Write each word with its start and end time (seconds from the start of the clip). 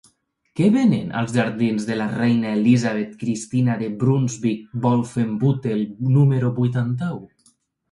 Què 0.59 0.69
venen 0.77 1.11
als 1.19 1.33
jardins 1.35 1.85
de 1.89 1.97
la 1.99 2.07
Reina 2.13 2.55
Elisabeth 2.61 3.13
Cristina 3.25 3.77
de 3.83 3.91
Brunsvic-Wolfenbüttel 4.01 5.87
número 6.19 6.53
vuitanta-u? 6.61 7.25